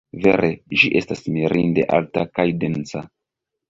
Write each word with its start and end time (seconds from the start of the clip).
Vere, 0.21 0.47
ĝi 0.83 0.89
estas 1.01 1.23
mirinde 1.37 1.87
alta 2.01 2.29
kaj 2.37 2.51
densa. 2.67 3.09